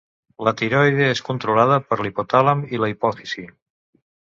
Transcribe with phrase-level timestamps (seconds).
[0.45, 3.49] La tiroide és controlada per l'hipotàlem i la hipòfisi.